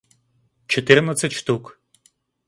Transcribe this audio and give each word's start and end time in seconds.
четырнадцать 0.65 1.31
штук 1.31 1.77